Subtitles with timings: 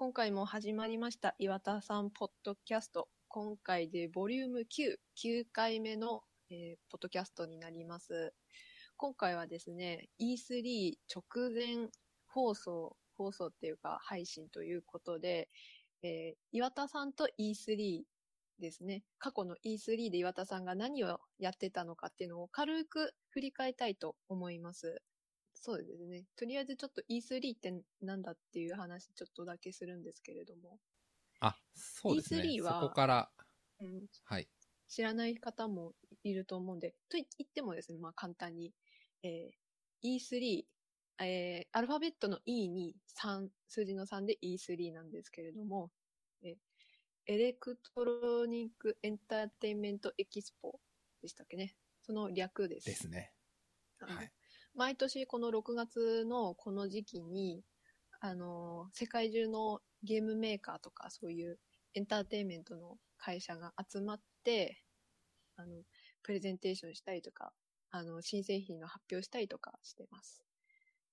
[0.00, 3.08] 今回も始まりました岩田さんポッドキャスト。
[3.26, 4.64] 今回でボリューム9、
[5.16, 8.32] 9回目の、えーポッドキャストになります。
[8.96, 11.88] 今回はですね、E3 直前
[12.28, 15.48] 放送、放送っていうか配信ということで、
[16.04, 18.02] えー岩田さんと E3
[18.60, 19.02] ですね。
[19.18, 25.02] 過去の E3 で岩田さんが何をやってたのかっていうのを軽く振り返りたいと思います。
[25.60, 26.24] そうですね。
[26.36, 30.78] とりあえずちょっと E3 ってなんだっていう話ちょっとだけするんですけれども。
[31.40, 32.42] あ、そうですね。
[32.42, 33.30] E3 はそこから、
[33.80, 34.48] うん、はい。
[34.88, 35.94] 知らない方も
[36.24, 38.72] いると思うんで、と言ってもですね、まあ簡単に、
[39.22, 40.64] えー E3、
[41.20, 45.90] えーアルファベットの E に3、数字の3で E3 なんですけれども、
[46.42, 46.54] えー
[47.30, 50.80] Electronic Entertainment Expo
[51.20, 51.76] でしたっけね。
[52.00, 52.86] その略です。
[52.86, 53.34] ですね。
[54.00, 54.32] はい。
[54.78, 57.64] 毎年この6月のこの時期に、
[58.20, 61.58] あの、世界中のゲームメーカーとかそういう
[61.94, 64.84] エンターテインメントの会社が集まって、
[65.56, 65.82] あの、
[66.22, 67.52] プレゼンテーションしたりとか、
[67.90, 70.44] あの、新製品の発表したりとかしてます。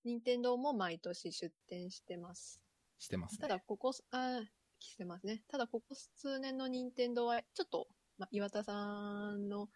[0.03, 2.61] 任天堂も毎年出展してます。
[2.99, 3.37] してますね。
[3.41, 4.41] ただ、ここ、あ
[4.77, 5.41] してますね。
[5.47, 7.87] ただ、ここ数年の任天堂は、ちょっと、
[8.19, 9.69] まあ、岩田さんの、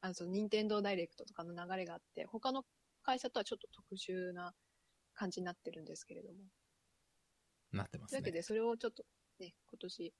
[0.00, 2.64] あの、任天堂ダイレクトとかの流れがあって、他の
[3.02, 4.54] 会社とはちょっと特殊な
[5.14, 6.38] 感じになってるんですけれども。
[7.72, 8.22] なってますね。
[8.22, 9.04] というわけで、それをちょっと
[9.38, 10.14] ね、今年、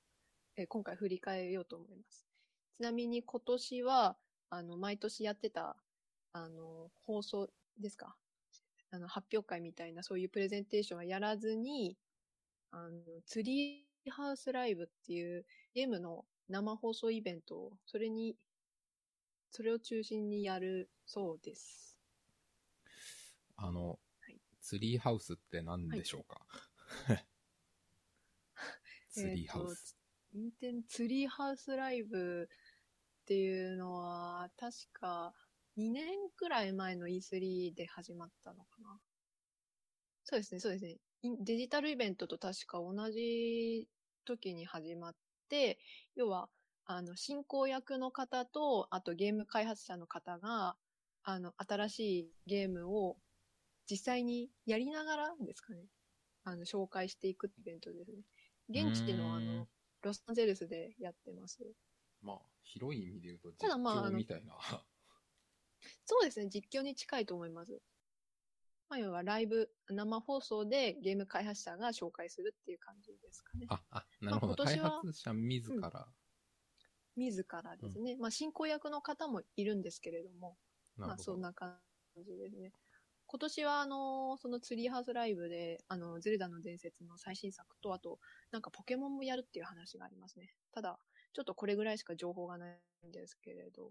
[0.56, 2.27] えー今回振り返ようと思います。
[2.77, 4.16] ちなみに今年は、
[4.50, 5.77] あの、毎年やってた、
[6.33, 8.16] あの、放送ですか？
[8.91, 11.96] あの、発表会みたいなそういうプレゼンテーションはやらずに、
[12.70, 18.36] あの、ツリーハウスライブっていうゲームの生放送イベントを、それに、
[19.50, 21.91] それを中心にやるそうです。
[23.62, 26.46] あの、はいツリーハウスって何でしょうか、
[29.10, 29.96] ツリーハウス。
[30.32, 32.48] ニンテンツリーハウスライブ
[33.22, 35.34] っていうのは、確か
[35.77, 39.00] 2年くらい前の E3 で始まったのかな。
[40.24, 40.98] そうですね、そうですね。
[41.40, 43.89] デジタルイベントと確か同じ
[44.24, 45.17] 時に始まっ
[45.48, 45.79] て、
[46.14, 46.48] 要は、
[46.84, 50.77] あの、進行役の方と、あとゲーム開発者の方が、
[51.24, 53.17] あの、新しいゲームを
[53.90, 55.86] 実際にやりながらですかね。
[56.44, 58.22] あの、紹介していくイベントですね。
[58.68, 59.66] 現地のあの、
[60.02, 61.58] ロサンゼルスでやってます。
[62.20, 64.54] まあ、広い意味で言うと、実況みたいな。
[66.04, 67.80] そうですね、実況に近いと思います。
[68.88, 73.66] まあ、要はライブ、生放送でゲーム開発者が紹介するっていう感じですかね。
[73.68, 74.64] あ、あ、なるほど。
[74.64, 76.06] 開まあ今年は発者自ら。
[77.16, 78.16] 自らですね。
[78.16, 80.56] まあ、進行役の方もいるんですけれども、
[80.96, 81.18] まあ。
[81.18, 81.78] そんな感
[82.16, 82.72] じですね。
[83.32, 88.18] 今年は、あの、そのツリーハウスライブで、あの、ゼルダの伝説の最新作と、あと、
[88.50, 90.54] なんかポケモンもやるっていう話がありますね。
[90.70, 90.98] ただ、
[91.32, 93.90] ちょっとこれぐらいしか情報がないんですけれど、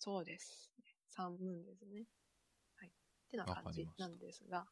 [0.00, 0.72] そうです。
[1.16, 2.08] 3分ですね。
[2.74, 2.88] はい。
[2.88, 2.92] っ
[3.30, 4.66] てな感じなんですが、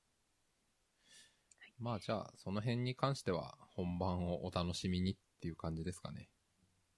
[1.78, 6.28] まあ、じゃあ、その辺に関しては、本番をお楽しみにっていう感じですかね。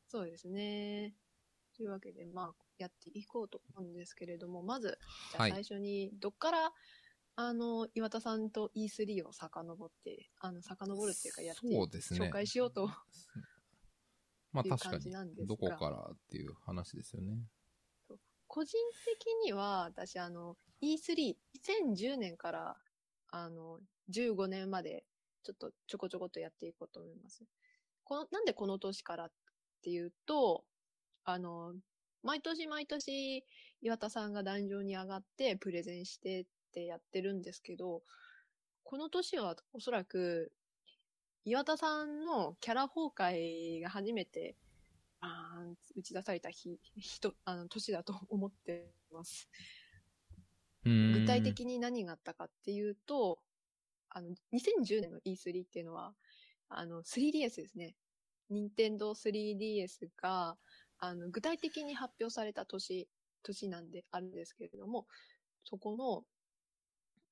[0.06, 1.12] そうですね。
[1.76, 4.98] というわけで、まあ、やっていこうと思うんですけれども、まず、
[5.30, 6.72] じゃあはい最初に、どっから、
[7.36, 12.90] あの、岩田さんと E3 を遡って、あの、遡るっていうか、やって、そうですね紹介しようと。
[14.52, 17.38] まあ確かに、がどこからっていう話ですよね。
[18.48, 21.36] 個人的には、私、あの、E3、
[21.94, 22.76] 2010年から、
[23.30, 23.78] あの、
[24.10, 25.04] 15年まで、
[25.44, 27.44] ちょっとちょこちょこっとやっていこうと思います。
[28.04, 29.32] この、なんでこの年からっ
[29.82, 30.64] ていうと、
[31.24, 31.74] あの、
[32.22, 33.44] 毎年毎年、
[33.80, 38.02] 岩田さんが壇上に上がって、プレゼンしてってやってるんですけど、
[38.84, 40.52] この年はおそらく、
[41.44, 44.56] 岩田さんのキャラ崩壊が初めて、
[45.20, 49.48] あー打ち出された日、人、あの、年だと思ってます。
[50.84, 53.38] 具具体的に何があったかっていうと、
[54.10, 56.14] あの、2010年の E3 っていうのは、
[56.68, 57.94] あの、3DS ですね。
[58.50, 60.56] 任天堂 3DS が、
[60.98, 63.08] あの、具体的に発表された年、
[63.42, 65.06] 年なんであるんですけれども、
[65.64, 66.24] そこの、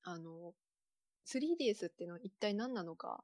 [0.03, 0.53] あの、
[1.25, 3.23] 3DS っていうのは一体何なのか、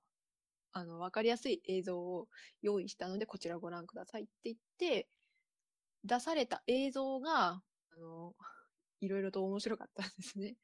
[0.74, 2.28] あの、わかりやすい映像を
[2.62, 5.08] 用意したので、こちらご覧くださいって言って、
[6.04, 8.36] 出された映像が、あの、
[9.00, 10.58] いろいろと面白かったんですね。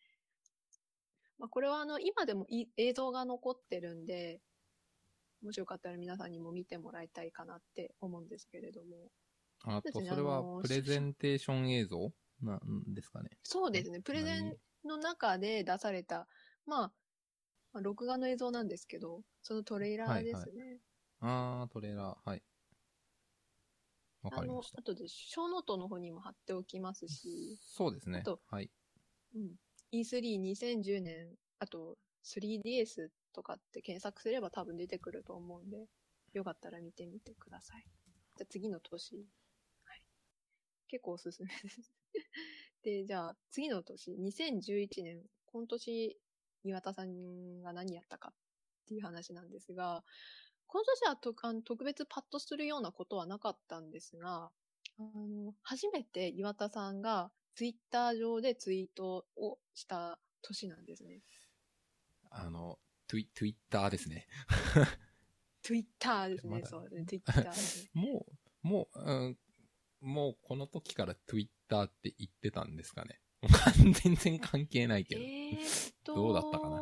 [1.37, 4.41] まあ、これはあの、今でもい映像が残ってるんで、
[5.41, 9.09] もしよかったら皆さんにも見てもらいたいかなって思うんですけれども。
[9.63, 12.13] あと、それはあのプレゼンテーション映像？
[12.41, 13.39] なんですかね。
[13.43, 16.27] そうですね、プレゼンの中で出された、
[16.65, 16.93] まあ、
[17.73, 20.81] まあ、録画の映像なんですけど、そのトレーラーですね。
[21.21, 22.43] あー、トレーラー、はい。
[24.21, 24.77] わかあのりまし、た。
[24.77, 28.41] あとで、ショーノートの方にも貼っておきますし、そうですねあと。
[28.55, 28.71] はい。
[29.35, 29.55] うん。
[29.91, 35.87] E32010 年、あと 3DS とかって検索すれば多分出てくると思うんで、
[36.33, 37.87] よかったら見てみてください。
[38.35, 39.27] じゃあ次の年。
[40.89, 40.97] はい。
[40.97, 41.93] 結構おすすめです。
[42.83, 46.19] で、じゃあ次の年、2011年、今年
[46.63, 50.03] 岩田さんが何やったかっていう話なんですが、
[50.67, 54.51] この年はとあの特別パッとするようなことはなかったんですが、
[54.97, 61.21] あの、初めて岩田さんがツイッター上でツイートをした年なんですね。
[62.29, 64.27] あの、トゥイ、トゥイッターですね。
[65.61, 66.51] ツイッターですね。
[66.51, 67.05] まだそうですね。
[67.05, 67.89] ツイッターね。
[67.93, 68.25] も
[68.63, 69.39] う、もう、うん、
[70.01, 73.19] もうこの時からトゥイッターって言ってたんですかね。
[74.03, 75.15] 全然関係ないけ
[76.03, 76.15] ど。
[76.15, 76.81] どうだったかな？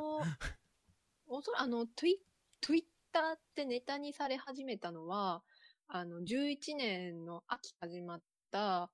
[1.27, 2.21] おそらあの、ツイ、
[2.61, 5.43] ツイッターってネタにされ始めたのは、
[5.87, 8.21] あの、11年の秋始まっ
[8.51, 8.89] た、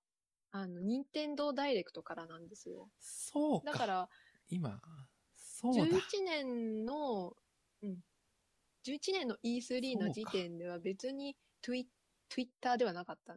[0.51, 2.89] あの、任天堂ダイレクトからなんですよ。
[2.99, 3.71] そうか。
[3.71, 4.09] だから、
[4.49, 4.81] 今、
[5.35, 5.83] そうだ。
[5.85, 7.35] 11年の、
[7.81, 8.03] うん。
[8.85, 11.87] 11年の E3 の時点では別にツイ
[12.29, 13.35] ツイッターではなかった。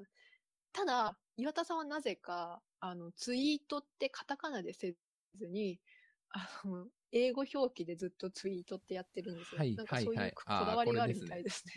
[0.76, 4.94] ただ、岩田さんはなぜか、あの、ツイートってカタカナでせ
[5.34, 5.80] ずに、
[6.28, 9.58] あの、英語表記でずっとツイートってやってるんですよ。
[9.58, 11.72] はいなんかそうはいうこだわりがあるみたいですね。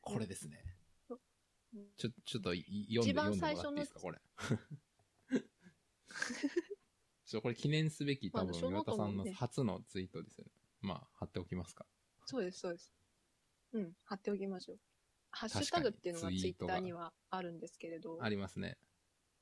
[0.00, 0.64] これですね
[1.10, 1.14] う
[1.78, 1.86] ん。
[1.98, 4.18] ちょ、ちょっとい読んで、一番最初のですか、これ。
[7.26, 10.52] ちょ、これ記念すべき、多分、岩田さんの初のツイートですよね。
[10.80, 11.84] まあ、貼っておきますか。
[12.24, 12.94] そうです、そうです。
[13.72, 14.80] うん、貼っておきましょう。
[15.34, 18.78] ハッシュタグっていうのがツイッターにはあるんですけれど、ありますね。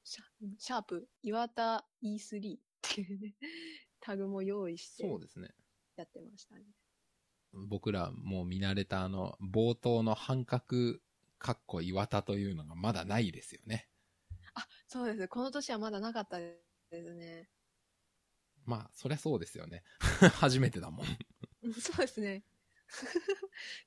[0.04, 0.24] シャ
[0.58, 3.34] シャープ、岩田 E3 っていうね、
[4.00, 5.50] タグも用意してそうですね。
[5.96, 6.64] やってましたね。
[7.52, 10.98] 僕らもう見慣れたあの、冒頭の半角、
[11.38, 13.88] かっこ岩田というのがまだないですよね。
[14.54, 15.28] あ、そうです。
[15.28, 16.58] この年はまだなかったで
[16.90, 17.50] すね。
[18.64, 19.82] まあ、そりゃそうですよね。
[20.40, 21.06] 初めてだもん
[21.74, 22.44] そうですね。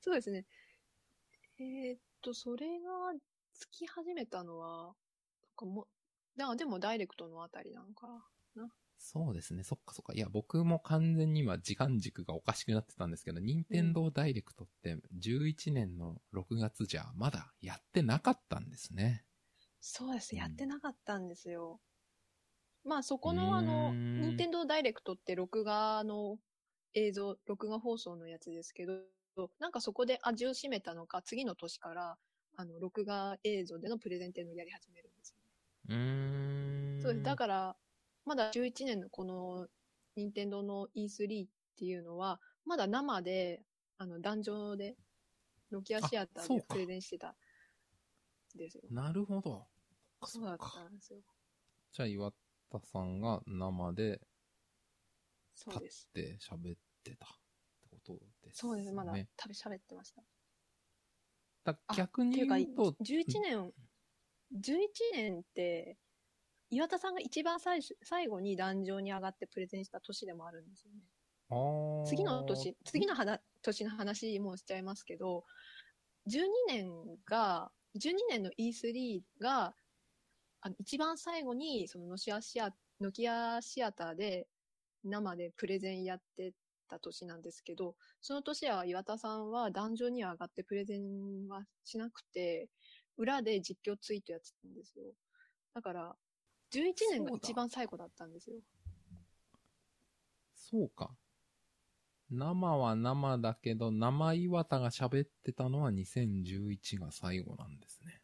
[0.00, 0.46] そうですね。
[1.58, 3.14] えーっと、それが
[3.54, 4.94] つき始めたのは、なん
[5.56, 5.86] かも
[6.36, 8.08] だでもダイレクトのあたりなのか
[8.54, 8.68] な。
[8.98, 9.62] そうですね。
[9.62, 10.14] そっかそっか。
[10.14, 19.24] いや、僕も完全に今時間軸がおかしくなってたんですけど、任天堂ダイレクトって11年の6月じゃまだやってなかったんですね。
[19.80, 20.30] そうです。
[20.32, 21.80] うんやってなかったんですよ。
[22.84, 26.38] まあそこのあの、任天堂ダイレクトって録画の
[26.94, 28.94] 映像、録画放送のやつですけど、
[29.58, 32.18] なんかそこで味を占めたのか、次の年から、
[32.56, 35.50] あの、録画映像でのプレゼンっていうのをやり始めるんですよね。
[35.88, 37.00] うーん。
[37.00, 37.22] そうです。
[37.22, 37.76] だから、
[38.24, 39.68] まだ11年のこの、
[40.16, 43.62] 任天堂の E3 っていうのは、まだ生で、
[43.98, 44.96] あの、壇上で、
[45.70, 47.36] ノキアシアターでプレゼンしてた
[48.54, 48.82] んですよ。
[48.90, 49.68] なるほど。
[50.22, 51.20] そうだっかたんですよ。
[51.92, 52.32] じゃあ岩
[52.70, 54.26] 田さんが生で立っ
[55.54, 56.08] そうです。
[56.12, 57.45] て喋ってたって
[58.12, 58.50] ことですね。
[58.52, 58.92] そうです。
[58.92, 60.22] まだ食べ喋ってました。
[61.64, 63.72] だあ逆に言うと、11年、
[64.54, 65.98] 11年って、
[66.70, 71.02] 岩田さんが一番最初最後に壇上に上がってプレゼンした年でもあるんですよね。
[72.06, 75.44] 次の年、次の話年の話もしちゃいますけど、
[76.28, 76.90] 12年
[77.24, 79.74] が、12年の E3 が、
[80.60, 84.48] あの一番最後に、そのノシアシア、ノキアシアターで
[85.04, 86.52] 生でプレゼンやって
[86.88, 92.68] た年なんですけど、その年は岩田さんは壇上には上がってプレゼンはしなくて、
[93.16, 95.04] 裏で実況ツイートやってたんですよ。
[95.74, 96.16] だから、
[96.72, 98.56] 11年が一番最後だったんですよ。
[100.54, 101.16] そうか。
[102.28, 108.20] 生は生だけど、生岩田が喋ってたのは2011が最後なんですね。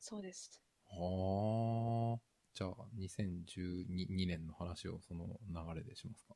[0.00, 0.60] そうです。
[0.86, 2.20] はあ。
[2.54, 6.34] じゃあ、2012年の話をその流れでしますか？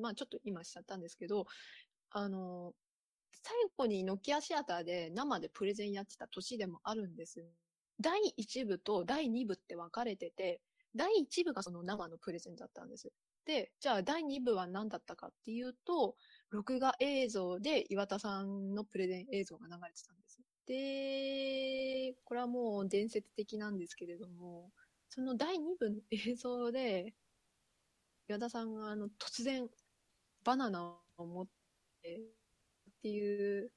[0.00, 1.46] まあちょっと今しちゃったんですけど、
[2.10, 2.74] あの、
[3.42, 7.44] 最後にノキアシアターで生でプレゼンやってた年でもあるんです。
[8.00, 10.60] 第1部と第2部って分かれてて、
[10.94, 13.12] 第1部がその生のプレゼンだったんです。
[13.46, 16.16] で、じゃあ第2部は何だったかっていうと、
[16.50, 20.40] 録画映像で岩田さんのプレゼン映像が流れてたんです。
[20.66, 24.72] で、これはもう伝説的なんですけれども、
[25.08, 27.14] その第2部の映像で、
[28.30, 29.68] 岩田さんがあの突然
[30.44, 31.46] バナナを持っ
[32.00, 33.72] てっていう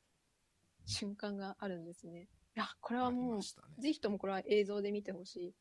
[0.85, 2.27] 瞬間があるんですね。
[2.55, 3.43] いや、これはもうね。
[3.79, 5.53] ぜひともこれは映像で見てほしい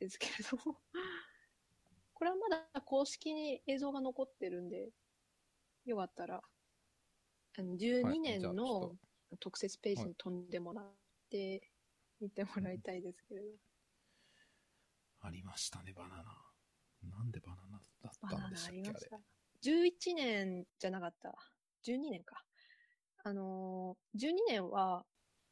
[0.00, 0.80] ですけれども、
[2.14, 4.92] これはまだ公式に映像が残ってるんで、
[5.84, 6.42] よかったら、
[7.58, 8.96] あの、はい12年の
[9.34, 10.94] っ特設ページに飛んでもらっ
[11.28, 11.70] て、
[12.18, 13.58] 見てもらいたいですけれど。
[15.20, 16.47] ありましたね、バナナ。
[17.08, 19.06] なんでバナナだったんでしたっけ、あれありまし。
[19.08, 19.20] た。
[19.64, 21.34] 11年じゃなかった。
[21.86, 22.44] 12年か。
[23.24, 25.04] あのー、12年は、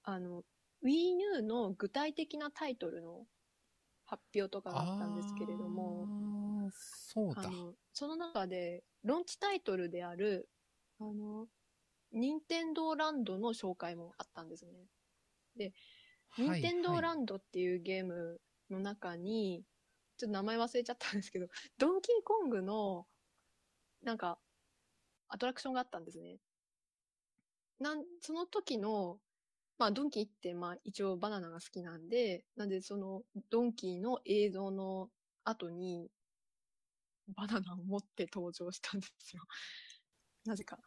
[0.04, 0.42] あの、
[0.84, 3.26] Wii U の具体的なタイトルの
[4.04, 6.06] 発表とかがあったんですけれども、
[6.70, 7.42] そうだ。
[7.42, 10.48] あの、その中で、ローンチタイトルである、
[11.00, 11.46] あの、
[12.12, 15.72] 任天堂ランドの紹介もあったんですね。
[16.38, 19.64] 任天堂ランンドっていうゲームの中に、
[20.16, 23.06] ちょっと名前忘れちゃったんですけど、ドンキーコングの、
[24.02, 24.38] なんか、
[25.28, 26.38] アトラクションがあったんですね。
[27.78, 29.18] なん、その時の、
[29.78, 35.10] まあ、ドンキーって、まあ、一応バナナが好きなんで、なんで、その、ドンキーの映像の
[35.44, 36.10] 後に、
[37.28, 39.42] バナナを持って登場したんですよ。
[40.46, 40.78] なぜか。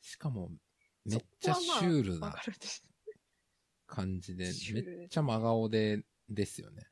[0.00, 0.52] しかも、
[1.04, 2.34] めっちゃシュールな。
[3.86, 6.89] 感じで、めっちゃ真顔で、ですよね。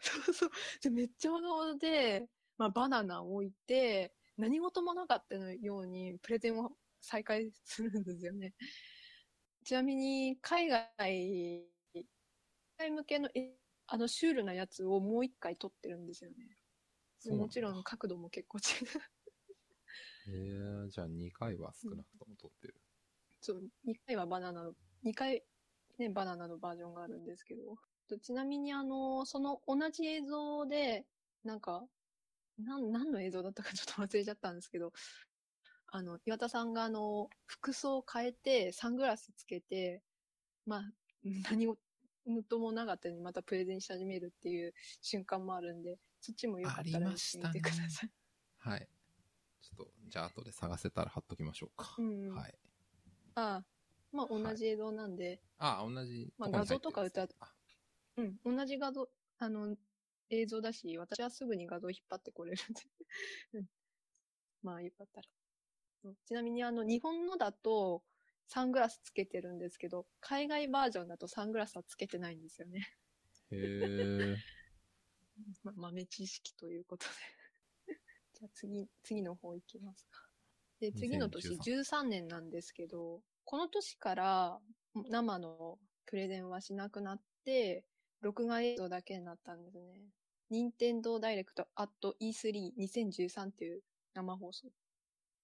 [0.00, 0.50] そうそう。
[0.82, 8.54] でめっちゃ真顔で、まあ、バナナを置いて、何事もなかったようにプレゼンを再開するんですよね。
[9.64, 11.66] ちなみに、海外、海
[12.78, 13.54] 外向けのえ
[13.90, 16.36] あのシュールなやつをもう一回撮ってるんですよね。
[17.36, 18.88] もちろん角度も結構違う。
[20.30, 22.74] えー、じゃあ2回は少なくとも撮ってる。
[23.40, 24.74] そう、2回はバナナの、
[25.04, 25.42] 2回
[25.98, 27.76] ね、バナナのバージョンがあるんですけど。
[28.08, 31.06] とちなみにあの、その同じ映像で、
[31.44, 31.84] なんか、
[32.58, 34.92] なん、何の映像だったかちょっと忘れちゃったんですけど、
[35.86, 40.02] あの、岩田さんがあの、服装を変えて、サングラスつけて、
[40.66, 40.92] まあ、
[41.64, 41.66] 何
[42.26, 47.16] 事もなかったようにまたプレゼンし始めるっていう瞬間もあるんで、そっちもよかったら見
[47.52, 48.10] てください。
[48.58, 48.88] はい。
[49.60, 51.94] ちょっと、じゃあ後で探せたら貼っときましょうか。
[51.98, 52.54] うんはい。
[53.34, 53.64] ああ、
[54.12, 57.52] まあはい同じ映像なんで、あ、同じまあ画像とか歌っあ
[58.18, 59.08] うん、同じ画像、
[59.38, 59.76] あの、
[60.30, 62.82] 映像だし、私はすぐに画像引っ張ってこれるんで。
[63.54, 63.66] うん
[64.62, 66.14] まあ、よかったら。
[66.26, 68.02] ちなみに、あの、日本のだと、
[68.48, 72.88] サングラスつけてるんですけど、海外バージョンだとサングラスはつけてないんですよね。
[73.52, 74.36] へー。
[75.62, 77.12] ま、豆知識ということで。
[78.34, 80.26] じゃあ次、次の方行きますか。
[80.80, 84.60] で、次の年、2013 13年なんですけど、この年から
[84.94, 87.84] 生のプレゼンはしなくなって、
[88.20, 90.00] 録画映像だけになったんですね。
[90.50, 93.82] 任天堂ダイレクト at E32013 っていう
[94.14, 94.68] 生放送。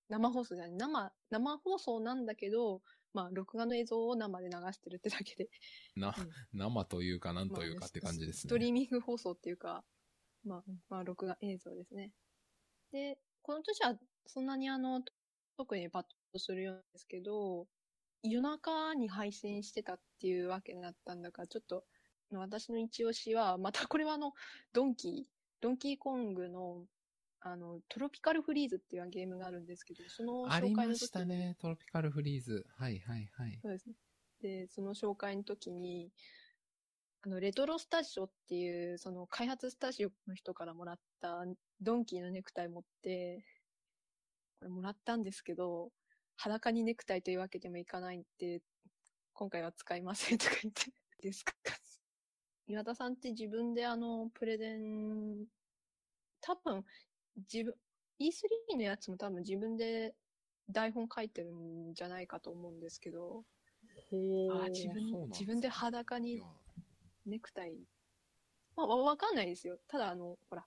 [0.09, 5.49] 生放送じゃない、生、生放送なんだけど、まあ、録画の映像を生で流してるってだけで、
[5.97, 8.49] な、うん生というかなんというかって感じですね。
[8.49, 9.85] ストリーミング放送っていうか、
[10.45, 12.13] まあ、まあ、録画映像ですね。
[12.93, 15.03] で、この年はそんなにあの、
[15.57, 16.03] 特にパッ
[16.33, 17.67] とするようなんですけど、
[18.23, 21.85] 夜中に配信してたっていうわけになったんだから、ちょっと、
[22.31, 24.33] 私の一押しは、またこれはあの、
[24.73, 25.23] ドンキー、
[25.61, 26.85] ドンキーコングの、
[27.41, 32.67] あの、トロピカルフリーズっていうゲームがあるんですけど、そのあり紹介の時にましたね、トロピカルフリーズ。
[32.77, 33.59] はいはいはい。
[33.63, 33.95] そうですね。
[34.41, 36.11] で、その紹介の時に、
[37.23, 41.45] あの、レトロスタジオっていう、その開発スタジオの人からもらった
[41.81, 43.45] ドンキーのネクタイ持って、
[44.59, 45.91] これもらったんですけど、
[46.37, 48.61] 裸にネクタイというわけでもいかないんで、
[49.33, 51.55] 今回は使いませんとか言って、ですか。
[52.67, 55.47] 岩田さんって自分であの、プレゼン、
[56.41, 56.85] 多分、
[57.53, 57.75] 自分、
[58.19, 60.15] E3 のやつも多分自分で
[60.71, 63.45] 台本書いてるんじゃないかと思うんですけど、
[64.11, 66.43] ほあー自分自分で裸に
[67.27, 67.77] ネクタイ。
[68.77, 69.79] まあ、わわかんないですよ。
[69.89, 70.65] ただ、あの、ほら、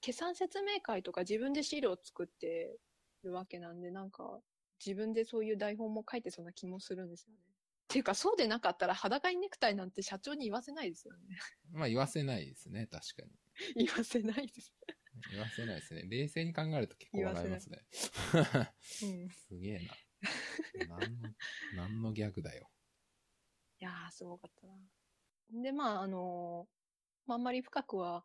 [0.00, 2.76] 決算説明会とか自分で資料を作って
[3.24, 4.40] るわけなんで、なんか、
[4.84, 7.51] 自分でそういう台本も書いてそうな気もするんですよね。
[7.92, 11.38] っていうか、そうでなかったら裸にネクタイなんて社長に言わせないですよね。
[11.72, 13.30] まあ言わせないですね、確かに。
[13.86, 14.72] 言わせないです。
[15.30, 16.04] 言わせないですね。
[16.08, 17.84] 冷静に考えると結構笑いますね。
[19.02, 19.26] うん。
[19.26, 20.96] いすげえな。
[20.96, 21.28] 何の、
[21.76, 22.70] 何のギャグだよ。
[23.78, 25.62] やー、すごかったな。
[25.62, 26.66] で、まあ、あの
[27.26, 28.24] まあ、あんまり深くは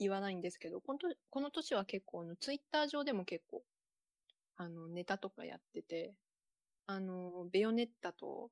[0.00, 3.62] 言わないんですけど、このとこの年は結構、あの、ツイッター上でも結構、
[4.56, 6.16] あの、ネタとかやってて、
[6.86, 8.50] あの、ベヨネッタと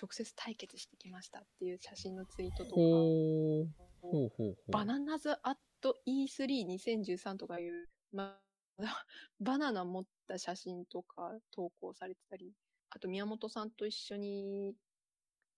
[0.00, 3.68] 直接対決してきましたっていう写真のツイートとか、ほう
[4.00, 4.56] ほうほう。
[4.70, 8.38] バナナズアット E32013 とかいう、ま
[8.78, 8.78] あ、
[9.40, 12.52] バナナ持った写真とか投稿されてたり、
[12.90, 14.74] あと宮本さんと一緒に、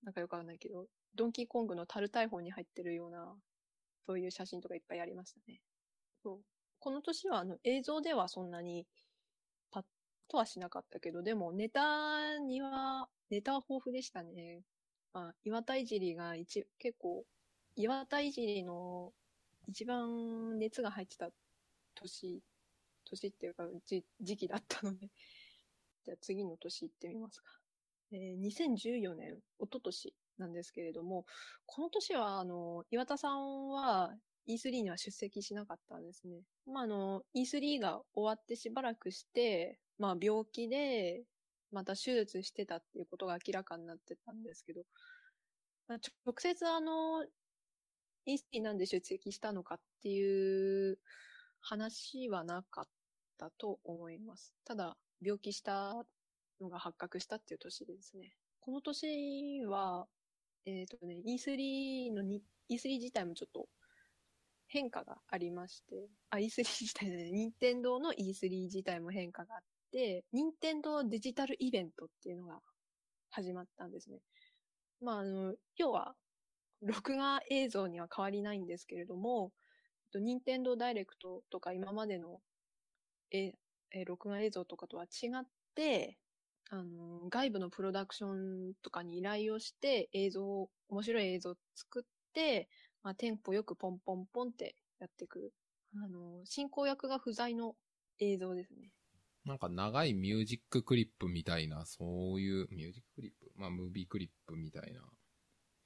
[0.03, 3.37] なんかよくわかんないけど、ドンキーコングのタル大砲に入ってるような、
[4.07, 5.61] そういう写真とかいっぱいありましたね。
[6.23, 6.45] そう。
[6.79, 9.10] この年はあの映像ではそんなにパ
[10.31, 14.63] とはしなかったけど、でもネタには、ネタは豊富でしたね。
[15.13, 17.25] まあ、岩田いじりが一、結構、
[17.75, 19.13] 岩田いじりの
[19.67, 21.31] 一番熱が入ってた
[21.97, 22.41] 年、
[23.05, 25.11] 年っていうか、じ時期だったので、
[26.05, 27.61] じゃあ次の年行ってみますか。
[28.13, 31.27] えー、2014年、一昨年なんですけれども、
[31.67, 36.43] この年は、あの、岩田さんは E3 には出席しなかったんですね。
[36.67, 41.23] まあ、あの、E3 が終わってしばらくして、まあ、病気で、
[41.71, 44.83] また手術してたっていうことが明らかになってたんですけど、
[45.89, 47.27] まあ、直接あの、
[48.27, 50.99] E3 なんで出席したのかっていう
[51.61, 52.85] 話はなかっ
[53.39, 54.55] たと思います。
[54.65, 56.03] ただ、病気した
[56.63, 58.33] のが発覚したっていう年ですね。
[58.61, 60.07] この年は、
[60.65, 63.69] えっ、ー、とね、E3 のに、E3 自体もちょっと
[64.67, 69.80] 変化がありまして、あ、E3 自体ね、任天堂の E3 自体も変化があって、
[70.33, 72.61] 任天堂デジタルイベントっていうのが
[73.31, 74.21] 始まったんですね。
[75.01, 76.15] まあ、あの、要は、
[76.83, 79.53] 録画映像には変わりないんですけれども、
[80.15, 82.41] 任天堂ダイレクトとか今までの
[83.31, 83.53] え、
[83.93, 86.19] え、録画映像とかとは違って、
[86.69, 92.69] あの、外部のプロダクションとかに依頼をして映像を、面白い映像を作って、
[93.03, 95.53] まあ、テンポよくポンポンポンってやっていく。
[95.95, 97.77] あの、進行役が不在の
[98.19, 98.91] 映像ですね。
[99.51, 103.51] なんか長いミュージッククリップみたいな、そういう、ミュージッククリップ？
[103.57, 105.03] まあ、ムービークリップみたいな、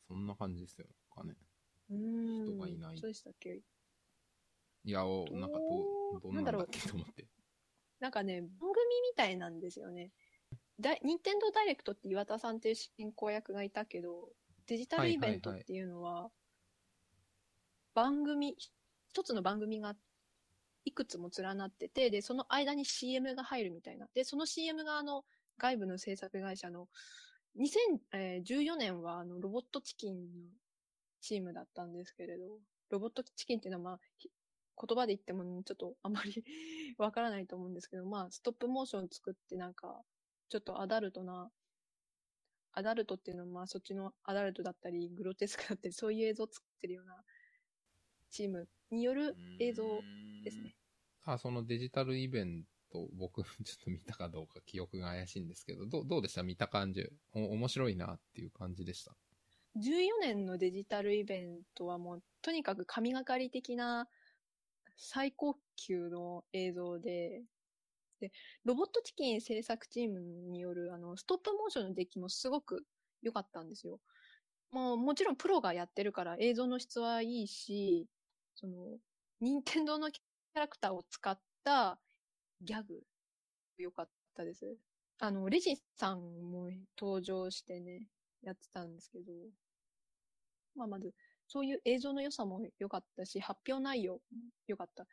[0.06, 1.34] そんな感じですよかね。
[1.90, 2.44] うん。
[2.44, 2.98] 人がいない。
[2.98, 3.62] そうでしたっけ？
[4.84, 7.26] いや、お、なんかどう、どうなんだっけと思って。
[8.00, 8.66] なんかね、番組
[9.10, 10.12] みたいなんですよね。
[10.78, 14.28] だ任天堂ダイレクトって岩田さんっていう進行役がいたけど、
[14.66, 16.30] デジタルイベントっていうのは、
[17.94, 18.56] 番組、
[19.08, 19.96] 一つの番組が
[20.84, 24.08] いくつも連なってて、で、その間に CM が入るみたいな。
[24.14, 25.24] で、その CM があの、
[25.58, 26.88] 外部の制作会社の、
[27.56, 30.50] 2014年はあの、ロボットチキンの
[31.20, 32.58] チームだったんですけれど、
[32.90, 34.00] ロボットチキンっていうのはまあ、
[34.86, 36.44] 言葉で言ってもちょっとあまり
[36.98, 40.04] わからないと思うんですけど、まあ、ストップモーション作ってなんか、
[40.48, 41.50] ちょっとアダルトな、
[42.72, 47.24] アダルトっていうのはまあそっちのアダルトだったり、グロテスクだったり、そういう映像作ってるような
[48.30, 49.84] チームによる映像
[50.44, 50.74] ですね。
[51.24, 56.42] あ、そのデジタルイベント、僕ちょっと見たかどうか記憶が怪しいんですけど、どどうでした？
[56.42, 57.44] 見た感じお。
[57.52, 59.16] 面白いなっていう感じでした。
[59.76, 64.08] 14年のデジタルイベントはもう、とにかく神がかり的な
[64.96, 67.42] 最高級の映像で、
[68.20, 68.30] で、
[68.64, 72.86] ロボットチキン制作チームによる、あの、ストップモーションの出来もすごく
[73.22, 74.00] 良かったんですよ。
[74.70, 78.06] もう、もちろんプロがやってるから映像の質はいいし、
[78.54, 78.98] その、
[79.40, 81.98] 任天堂のキャラクターを使った
[82.60, 83.02] ギャグ、
[83.78, 84.76] 良かったです。
[85.18, 88.08] あの、レジさんも登場してね、
[88.42, 89.32] やってたんですけど、
[90.76, 91.14] まあ、まず、
[91.46, 94.20] そういう映像の良さも良かったし、発表内容も
[94.66, 95.06] 良かった。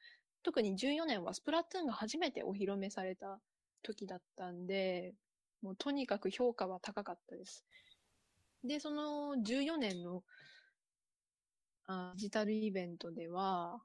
[0.44, 3.40] 特に14年はスプラトゥーンが初めてお披露目された
[3.84, 5.14] 時だったんで、
[5.62, 7.66] もうとにかく評価は高かったです。
[8.64, 10.24] で、その14年の
[11.92, 13.80] あデジタルイベントでは、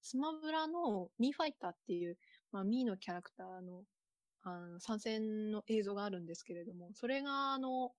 [0.00, 2.18] スマブラのミーファイターっていう、
[2.50, 3.82] まあ、ミーのキャラクターの
[4.44, 7.92] あの参戦の映像があるんですけれども、それがあの、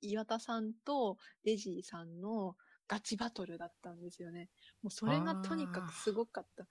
[0.00, 2.56] 岩田さんとレジーさんの
[2.88, 4.48] ガチバトルだったんですよね。
[4.82, 6.66] もうそれがとにかくすごかった。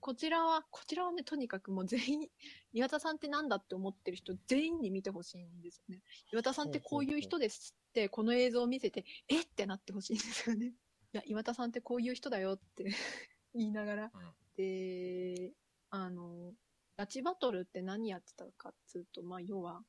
[0.00, 2.28] こちらは、こちらはね、とにかくもう全員、
[2.72, 6.02] 岩田さんってなんだって思ってる人全員に見てほしいんですよね。
[6.32, 10.72] 岩田さんってこういう人ですって、この映像を見せて、えってなってほしいんですよね。
[11.12, 12.84] いや、岩田さんってこういう人だよって
[13.54, 14.10] 言いながら。
[14.14, 15.52] うん、で、
[15.90, 16.54] あの、
[16.96, 19.84] ガチバトルって何やってたかっつうと、まあ、要は、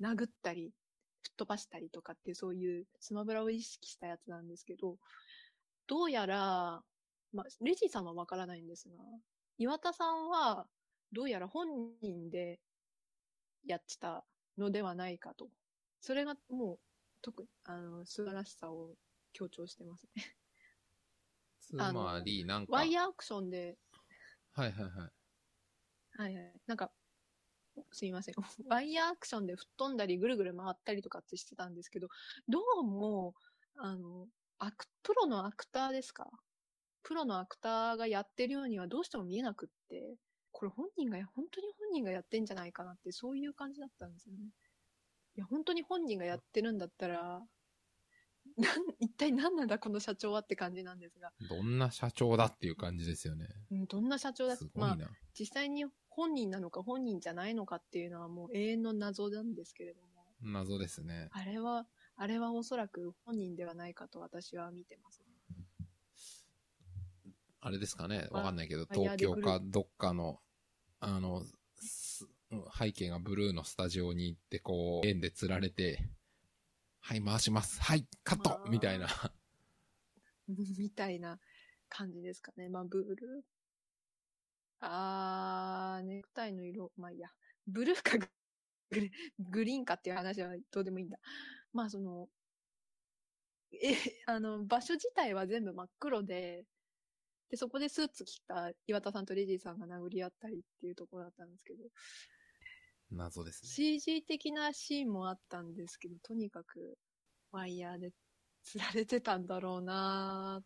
[0.00, 0.72] 殴ったり、
[1.22, 4.98] 吹っ飛ばしたりとかってそういうスマブラを意識したやつなんですけど、
[5.86, 6.84] どうやら、
[7.32, 8.96] まあ、レジーさんはわからないんですが、
[9.58, 10.68] 岩田さんは、
[11.12, 12.60] どうやら本人で
[13.64, 14.24] やってた
[14.56, 15.50] のではないかと。
[16.00, 16.78] それがもう、
[17.20, 18.96] 特に、あの、素晴らしさを
[19.32, 20.36] 強調してますね。
[21.62, 22.72] つまり、なんか。
[22.72, 23.78] ワイヤーアクションで。
[24.52, 25.12] はいはいはい。
[26.10, 26.60] はいはい。
[26.66, 26.92] なんか、
[27.92, 28.34] すいません。
[28.68, 32.08] ワイヤーアクションで吹っ飛んだりぐるぐる回ったりとかってしてたんですけど、
[32.48, 33.34] どうも、
[33.76, 36.30] あの、アク、プロのアクターですか？
[37.02, 40.16] プロのアクターがやってるようにはどうしても見えなくって、
[40.52, 44.46] これ本人が、本当に本人がやってんじゃないかなって、そういう感じだったんですよね。
[45.36, 47.42] いや、本当に本人がやってるんだったら、
[48.56, 51.32] なん、一体何なんだこの社長はって感じなんですが。
[51.48, 53.48] どんな社長だっていう感じですよね。
[53.70, 54.96] うん、どんな社長だすごいな。
[54.96, 60.08] まあ、実際に本人なのか本人じゃないのかっていうのはもう永遠の謎なんですけれども。
[60.42, 61.28] 謎ですね。
[61.32, 65.22] あれは、あれはおそらく本人ではないかと私は見てます。
[67.64, 70.40] あれですかねまあわかんないけど、東京かどっかの、
[70.98, 71.44] あの、
[71.76, 72.26] す
[72.76, 76.10] 背景がブルーのスタジオに行って、こう、円で釣られて、
[77.04, 77.82] はい、回します。
[77.82, 79.08] はい、カットまあみたいな。
[80.46, 81.40] みたいな
[81.88, 82.68] 感じですかね。
[82.68, 83.42] まあ、ブルー。
[84.80, 87.28] あー、ネクタイの色、まあいいや。
[87.66, 88.24] ブルーか
[89.40, 91.18] グリーンかっていう話はどうでもいいんだ。
[91.72, 92.28] まあその、
[93.72, 96.64] え、あの、場所自体は全部真っ黒で、
[97.50, 101.84] で、そこでスーツ着た岩田さんとレジーさんが殴り合ったりっていうところだったんですけど、
[103.16, 103.70] 謎ですね。
[103.70, 106.98] CG 的なシーンもあったんですけど、とにかく
[107.50, 108.12] ワイヤーで
[108.64, 110.64] 釣られてたんだろうなーっ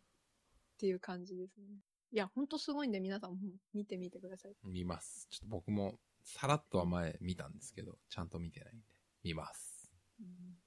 [0.77, 1.65] ていう感じですね。
[2.11, 3.37] いや、ほんとすごいんで皆さんも
[3.73, 4.53] 見てみてください。
[4.63, 5.27] 見ます。
[5.29, 8.85] ちょっと僕も、さらっとは前見たんですけど、ちゃんと見てないんで、
[9.23, 9.91] 見ます。
[10.19, 10.57] うん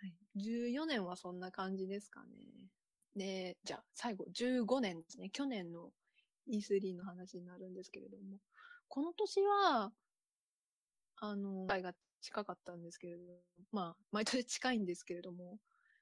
[0.00, 2.36] はい、14年はそんな感じですかね。
[3.16, 5.30] で、じゃあ最後15年ですね。
[5.30, 5.90] 去年の
[6.48, 8.38] E3 の話になるんですけれども、
[8.88, 9.92] この年は、
[11.16, 13.40] あの、会が近かったんですけれども、
[13.72, 15.58] まあ、毎年近いんですけれども、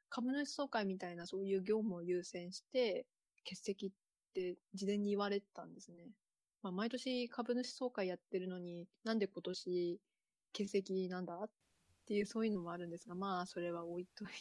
[0.08, 3.06] 株主総会みたいなそういう業務を優先して、
[3.44, 3.90] 欠席っ
[4.34, 6.10] て事前に言われてたんですね。
[6.62, 10.00] まあ、毎年株主総会やってるのに、なんで今年
[10.52, 11.50] 欠席なんだっ
[12.06, 14.32] ていうそういうのもあるんですが、まあ、それは置いといて。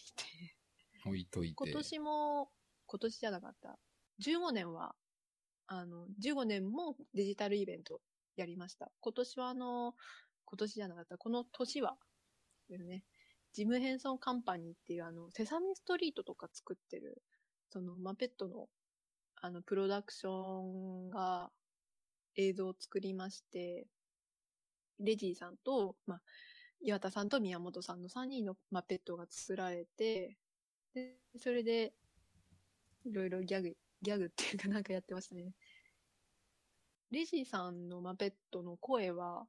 [1.05, 1.55] 置いといて。
[1.55, 2.49] 今年も、
[2.85, 3.77] 今年じゃなかった。
[4.21, 4.95] 15年は、
[5.67, 8.01] あの、15年もデジタルイベント
[8.35, 8.91] やりました。
[8.99, 9.95] 今年はあの、
[10.45, 11.17] 今年じゃなかった。
[11.17, 11.97] この年は、
[12.69, 13.05] ですね、
[13.53, 17.23] ジム・ヘンソン・カンパニーっていうあの、セサミストリートとか作ってる、
[17.69, 18.69] その、マペットの、
[19.35, 21.51] あの、プロダクションが
[22.35, 23.87] 映像を作りまして、
[24.99, 26.23] レジーさんと、まあ、
[26.81, 30.39] 岩田さんと宮本さんの3人のマペットが作られて、
[30.93, 31.95] で、それで、
[33.05, 35.55] いろいろギャグ、ギャグっていうかなんかやってましたね。
[37.11, 39.45] レジーさんのマペットの声は、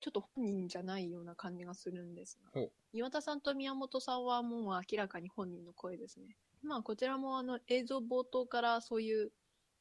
[0.00, 2.60] ちょっと本人じゃないような感じがするんですが
[2.92, 6.36] 岩田さんと宮本さんはもう明らかに本人の声ですね。
[6.64, 9.30] まあこちらもあの映像冒頭からそういう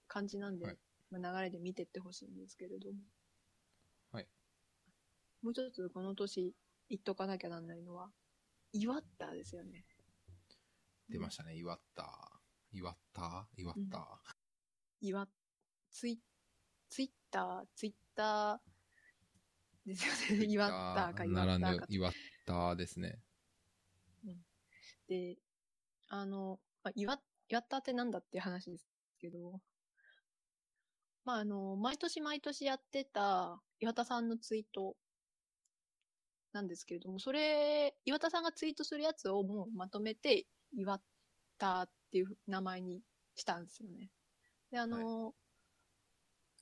[0.07, 0.77] 感じなんで、はい
[1.09, 2.99] まあ、流れで見てってほしいんですけれども。
[4.11, 4.27] はい。
[5.41, 6.53] もう一つこの年
[6.89, 8.09] 言っとかなきゃなんないのは、
[8.73, 9.85] 岩ったですよね。
[11.09, 11.55] 出ましたね。
[11.55, 12.31] 祝った。
[12.71, 14.21] 祝った祝った。
[15.01, 15.27] 岩、
[15.89, 16.21] ツイ、
[16.91, 20.45] ツイッター、ツイッターですよね。
[20.45, 21.71] 岩ったか岩なったか、。
[21.71, 22.13] らぬ祝っ
[22.45, 23.17] たですね。
[25.07, 25.37] で、
[26.09, 28.85] あの、まあ、岩、岩ったってなんだっていう話です
[29.19, 29.61] けど、
[31.23, 34.95] まあ、あの、毎年毎年やってた岩田さんのツイート
[36.51, 41.01] なんですけれども、それ、岩田さんがツイートするやつをもうまとめて、岩っ
[41.57, 43.01] たっていう名前に
[43.35, 44.09] したんですよね。
[44.71, 45.33] で、あの、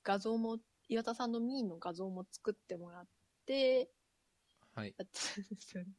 [0.02, 0.58] 画像も、
[0.88, 3.06] 岩田さんのミーの画像も作ってもらっ
[3.46, 3.90] て、
[4.74, 4.94] はい。
[4.96, 5.90] やってたんですよね。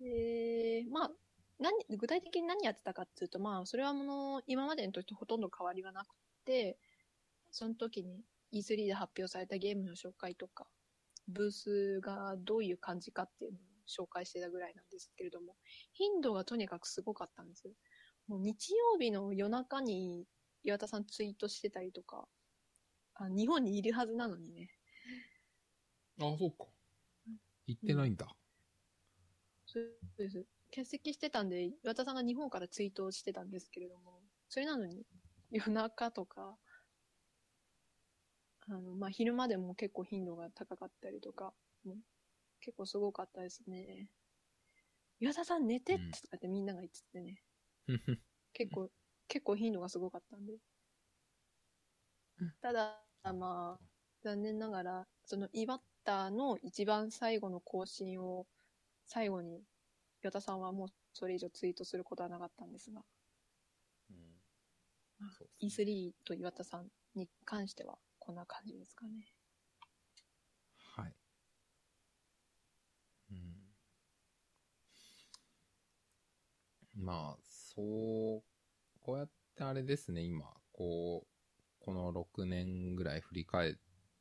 [0.00, 1.10] で、まあ、
[1.58, 6.08] 何、具体的に何やってたかっていうと、まあ、それはもの、今までの時とほとんど変わりはなく
[6.44, 6.78] て、
[7.50, 10.66] その時に E3 で発表されたゲームの紹介とか、
[11.28, 15.56] ブースがどういう感じかっていうのを紹介してたぐらいなんですけれども、
[15.92, 17.72] 頻度がとにかくすごかったんですよ。
[18.26, 20.26] もう日曜日の夜中に
[20.64, 22.28] 岩田さんツイートしてたりとか、
[23.14, 24.70] あ日本にいるはずなのにね、
[26.20, 26.66] あ、そうか。
[27.66, 28.26] 行ってないんだ。
[29.66, 29.84] そう
[30.18, 30.44] です。
[30.70, 35.04] 欠席してたんで、岩田さんが日本からツイートをしてたんですけれども、それなのに
[35.50, 36.56] 夜中とか、
[38.68, 41.52] あの、まあ、昼間でも結構頻度が高かったりとか、
[42.60, 44.08] 結構すごかったですね。
[45.20, 47.42] 岩田さん寝てってとかってみんなが言っててね、
[48.52, 48.90] 結構、
[49.28, 50.58] 結構頻度がすごかったんで。
[52.62, 53.80] ただ、まあ、
[54.22, 58.46] 残念ながら、そのイバッターの一番最後の更新を
[59.06, 59.64] 最後に、
[60.22, 63.04] 岩田さんはもうそれ以上ツイートすることはなかったんですが、
[64.10, 64.16] うん
[65.18, 69.34] まあそうね E3 と岩田さんに関してはこんな感じですかね。
[70.96, 71.14] はい。
[73.30, 73.74] うん。
[76.94, 77.82] まあ、そ
[78.38, 78.44] う、
[79.02, 83.74] こうやってあれですね、今、こう、この6年ぐらい振り返っ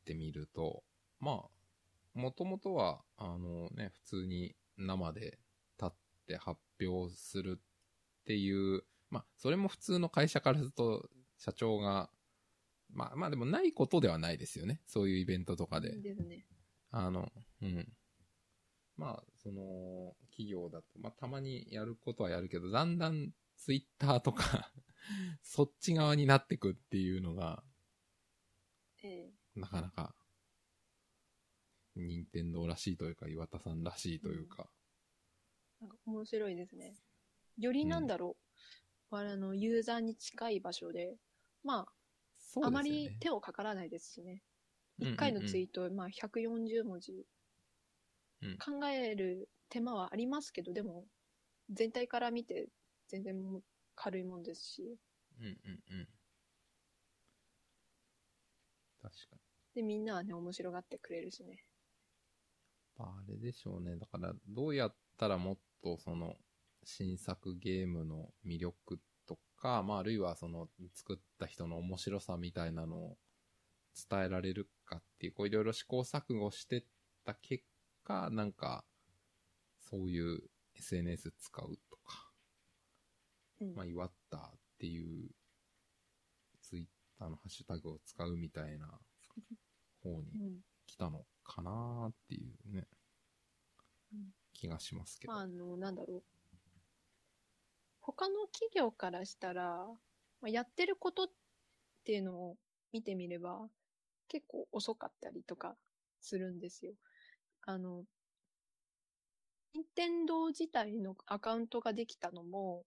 [0.05, 0.83] てみると、
[1.19, 5.39] まあ、もともとは、あのね、普通に生で
[5.79, 5.93] 立っ
[6.27, 12.09] て発表するっていう、まあ、それも普通の会社からすると、社長が、
[12.93, 14.81] まあまあでもないことではないですよね。
[14.85, 15.95] そういうイベントとかで。
[16.01, 16.45] ですね。
[16.91, 17.87] あの、うん。
[18.97, 24.73] まあ、その、企業だと、まあたまにやることはやるけど、だんだんツイッターとか、
[25.43, 27.63] そっち側になってくっていうのが、
[29.03, 29.33] ええ。
[29.59, 30.15] なかなか、
[31.95, 34.67] 任天堂らしいというか、岩田さんらしいというか、
[35.79, 36.95] なんか面白いですね。
[37.59, 38.35] よりなんだろ
[39.11, 41.15] う、あの、ユーザーに近い場所で、
[41.63, 42.65] まあ、ね。
[42.65, 44.41] あまり手をかからないですしね。
[44.99, 45.13] うんうんうん。
[45.13, 47.27] 1回のツイート、まあ、140文字、
[48.41, 48.57] うん。
[48.57, 51.05] 考える手間はありますけど、でも、
[51.69, 52.69] 全体から見て、
[53.11, 53.61] 全然
[53.95, 54.97] 軽いもんですし、
[55.39, 56.07] うんうんうん。
[59.01, 59.41] 確かに。
[59.73, 61.65] で、みんなはね、面白がってくれるしね。
[62.97, 63.97] やっぱあれでしょうね。
[63.97, 66.35] だから、どうやったらもっとその、
[66.83, 73.17] 新作ゲームの魅力とか、まあ、あるいはその、作った人の面白さみたいなのを
[74.09, 76.85] 伝えられるかっていう、こういろいろ試行錯誤してっ
[77.25, 77.65] た結
[78.03, 78.85] 果、なんか、
[79.79, 82.30] そういう SNS 使うとか、うん。
[83.75, 84.41] まあ、祝ったっ
[84.79, 85.29] ていう、
[86.61, 86.85] ツイッ
[87.17, 88.87] ターのハッシュタグを使うみたいな
[90.03, 92.87] 方にうん来たのかなっていうね、
[94.13, 95.33] うん気がしますけど。
[95.33, 96.23] まあ、あの、なんだろう。
[97.99, 99.87] 他の企業からしたら、
[100.41, 101.27] まあ、やってることっ
[102.03, 102.57] ていうのを
[102.91, 103.67] 見てみれば、
[104.27, 105.75] 結構遅かったりとか
[106.19, 106.93] するんですよ。
[107.63, 108.03] あの、
[109.73, 112.83] 任天堂自体のアカウントができたのも、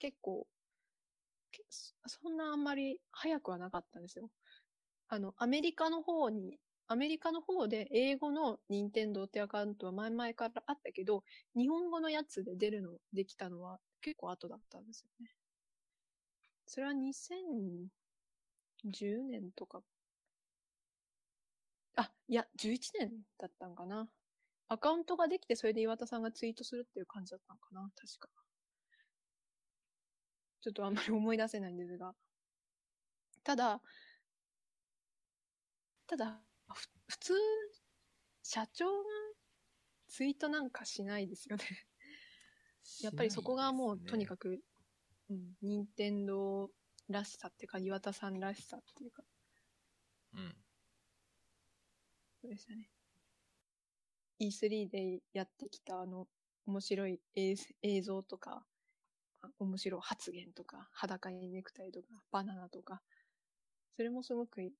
[0.00, 0.48] 結構、
[2.06, 4.30] そんなあんまり早くはなかったんですよ。
[5.08, 6.58] あの、アメリカの方に、
[6.88, 11.24] アメリカの方で英語の任天堂ってアカウントは前々からあったけど、
[11.56, 15.30] 日本語のやつで出るの、できたのは結構後だったんですよね。
[16.66, 17.90] それは2010
[19.06, 19.82] 年とか。
[21.96, 24.08] あ、いや、11年だったんかな。
[24.68, 28.28] アカウントができて、それで岩田さんがツイートするっていう感じだったのかな、確か。
[30.60, 32.14] ちょっとあんまり思い出せないんですが。
[33.42, 33.80] ただ、
[36.06, 37.34] ただ、ふ普通、
[38.42, 39.04] 社長が
[40.08, 41.64] ツイートなんかしないですよね。
[43.02, 44.58] やっぱりそこがもう、とにかく。
[44.58, 44.62] く、
[45.30, 46.70] うん、任天堂
[47.08, 49.22] らしさっていうか、岩田さんらしさっていうか、
[50.34, 50.54] うん。
[52.40, 52.90] そうでしたね。
[54.40, 56.26] E3 でやってきたあの、
[56.66, 58.79] 面白い映映像とか、あ
[59.58, 63.02] 面白い発言とか、裸にネクタイとか、バナナとか、
[63.96, 64.72] それもすごくい、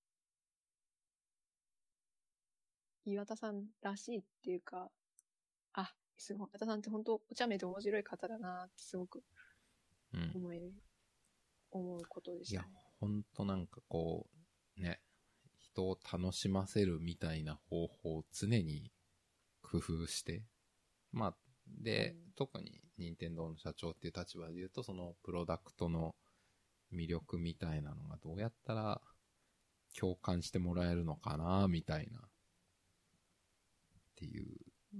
[3.04, 4.90] 岩田さんらしいっていうか、
[5.74, 9.22] あ、すごい、岩田さんって本当お茶目で面白い方だなってすごく
[10.14, 10.30] うん。
[10.34, 10.72] 思える、
[11.70, 12.68] 思うことでいやしたね。、
[12.98, 14.28] ほんとなんかこ
[14.78, 15.00] う、ね、
[15.58, 18.92] 人を楽しませるみたいな方法を常に
[19.62, 20.44] 工夫して、
[21.12, 26.14] まあ、で、うん特に任天堂の社長っていう立場で言うと、そのプロダクトの
[26.92, 29.00] 魅力みたいなのがどうやったら
[29.98, 32.22] 共感してもらえるのかな、みたいな、っ
[34.16, 34.46] ていう、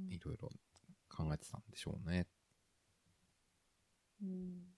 [0.09, 0.51] いろいろ
[1.09, 2.27] 考えてたんでしょうね。
[4.23, 4.75] うん。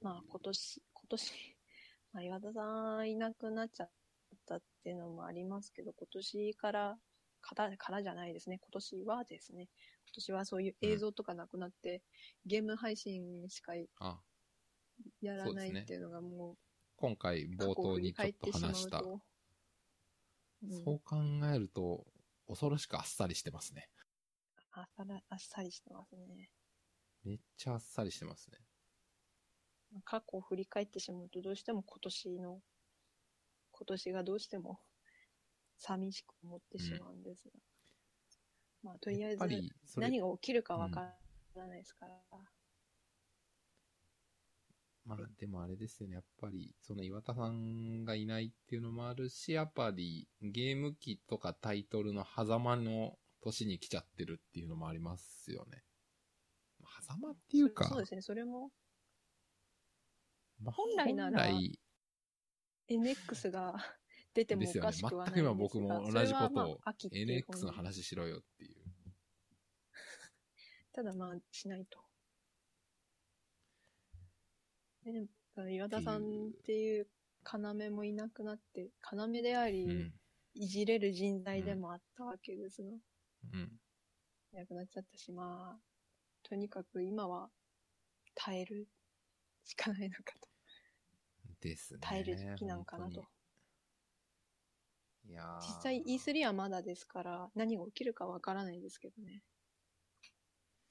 [0.00, 1.32] まあ今年、今年、
[2.12, 3.90] まあ岩田さんいなくなっちゃっ
[4.46, 6.98] たっていうのもありますけど、今年から、
[7.44, 8.58] から、からじゃないですね。
[8.58, 9.68] 今年はですね。
[10.06, 12.02] 今年はそういう映像とかなくなって、
[12.46, 14.20] ゲーム配信しかあ、
[15.20, 16.56] やらないっていうのがも
[16.96, 19.10] 今回う、過冒頭去を振りにちょっと話した、うと。
[19.10, 19.20] うん
[20.82, 21.16] そう考
[21.52, 22.06] えると、
[22.48, 23.90] 恐ろしくあっさりしてますね。
[24.72, 26.50] あっさらあっさりしてますね。
[27.22, 28.58] めっちゃあっさりしてますね。
[30.04, 32.62] 過去を振り返ってしまうと、どうしても今年の、
[33.72, 34.80] 今年がどうしても
[35.78, 37.50] 寂しく思ってしまうんですが。
[38.82, 41.14] まあ、とりあえずやっぱ、り、それ何が起きるかわか
[41.54, 42.14] らないですから。
[45.06, 46.14] まあでもあれですよね。
[46.14, 55.84] やっぱり、その岩田さんがいないっていうのもあるし、やっぱりゲーム機とかタイトルの狭間の年に来ちゃってるっていうのもありますよね。
[57.02, 58.70] 狭間っていうか、そうですね、それも、
[60.62, 61.78] まあ本来なら本来
[62.88, 63.74] NX が
[64.34, 65.34] 出てもおかしくはないんですが。
[65.34, 66.78] 全く今僕も同じことを
[67.12, 68.84] NX にの話しろよっていう。
[70.92, 71.98] ただまあ、しないと。
[75.04, 75.26] ね、
[75.74, 76.22] 岩田さんっ
[76.64, 77.08] ていう
[77.52, 80.12] 要もいなくなって、要であり、うん。
[80.56, 83.72] いじれる人材でもあったわけですが、うん。
[84.52, 85.80] いなくなっちゃったし、まあ、
[86.44, 87.50] とにかく今は
[88.36, 88.88] 耐える
[89.64, 90.48] しかないのかと。
[91.60, 92.00] ですね。
[92.02, 93.26] 耐える時期なのかなと。
[95.26, 99.42] いやー実際 E3 はまだですから、何が起きるかわからないですけどね。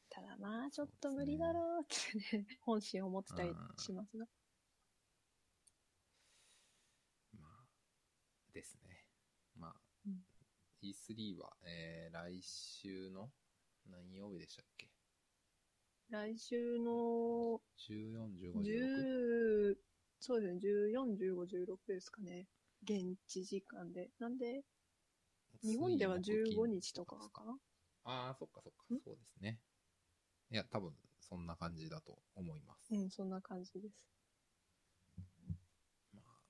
[0.10, 1.88] ただまあ、ちょっと無理だろうっ
[2.32, 4.26] てね、本心を持ってたりしますが。
[7.40, 7.66] まあ、
[8.54, 9.06] ですね。
[9.56, 10.24] まあ、うん
[10.84, 13.32] E3 は、えー、来週の
[13.90, 14.90] 何曜日でしたっけ？
[16.10, 19.76] 来週の ?14、15、16?
[19.76, 19.76] 10、
[20.20, 22.48] そうですね、14、15、16ですかね。
[22.84, 24.10] 現地時間で。
[24.20, 24.62] なんで、
[25.62, 27.58] 日本では15日とかかな？
[28.06, 29.00] ああ、そっかそっかん？
[29.00, 29.60] そうですね。
[30.52, 32.94] いや、多分、そんな感じだと思います。
[32.94, 33.96] うん、そんな感じです。
[36.14, 36.42] まあ、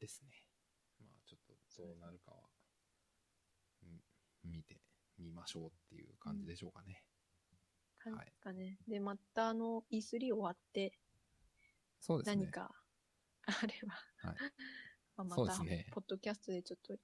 [0.00, 0.30] ですね。
[1.00, 2.48] まあ、ちょっとどうなるかは、
[3.82, 4.02] み
[4.44, 4.80] 見て
[5.18, 7.04] みましょうっていう感じでしょうかね。
[7.98, 8.78] 感はいじかね。
[8.88, 10.92] で、またあの、E3 終わって、
[12.00, 12.44] そうですね。
[12.44, 12.74] 何か、
[13.62, 13.94] あれば、
[14.28, 14.36] はい
[15.16, 16.94] まあ、また、ねポッドキャストでちょっと、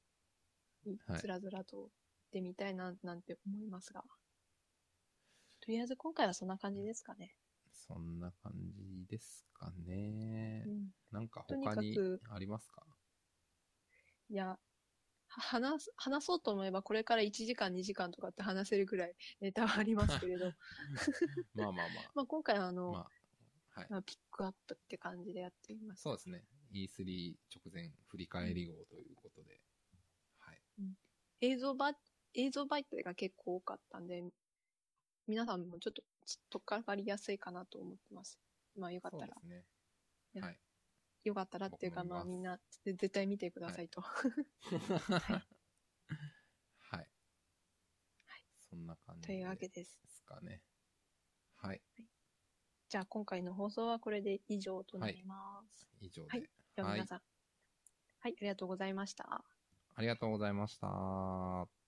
[0.85, 1.91] いはいつらずらと言っ
[2.31, 4.05] てみたいな、なんて思いますが。
[5.61, 7.35] とりあえず今回はそんな感じですかね。
[7.73, 10.71] そんな感じですかねう。
[10.71, 10.91] ん。
[11.11, 11.99] なんか他に
[12.31, 12.87] ありますか？
[14.29, 20.53] いや、は話す、話そうと思えばこれから1時間2時間とかって話せるぐらいネタはありますけれど、
[21.55, 23.11] まあまあまあ今回はあの、まあ。
[23.75, 23.87] まあ、はい。
[23.91, 26.03] まあピックアップって感じでやってみます。
[26.03, 26.45] そうですね。
[26.73, 29.61] E3 直前振り返り号ということで。
[30.39, 30.61] はい。
[31.41, 31.93] 映像ば、
[32.35, 34.25] 映像媒体が結構多かったんで、
[35.27, 38.39] 皆さんもちょっとちとっかかりやすいかなと思ってます。
[38.77, 39.63] まあよかったらそうで、
[40.35, 40.41] すね。
[40.41, 40.59] ねはい。
[41.25, 44.01] よかったらっていうかまあみんなぜ絶対見てくださいと。
[44.01, 44.29] はい。
[48.71, 49.99] そんな感じというわけです。
[50.03, 50.63] ですかね。
[51.57, 51.81] はい。
[52.89, 55.89] じゃあ今回の放送はこれで以上となります。
[56.01, 56.29] 以上で。
[56.31, 57.23] はいでは皆さん、
[58.21, 59.45] はい、ありがとうございました。
[59.95, 61.84] ありがとうございました。